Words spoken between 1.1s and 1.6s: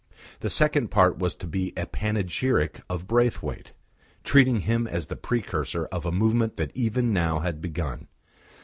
was to